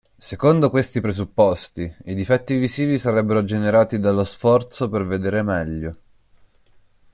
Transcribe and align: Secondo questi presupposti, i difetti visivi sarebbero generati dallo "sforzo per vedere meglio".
Secondo 0.17 0.71
questi 0.71 0.99
presupposti, 0.99 1.95
i 2.05 2.15
difetti 2.15 2.55
visivi 2.55 2.97
sarebbero 2.97 3.43
generati 3.43 3.99
dallo 3.99 4.23
"sforzo 4.23 4.89
per 4.89 5.05
vedere 5.05 5.43
meglio". 5.43 5.97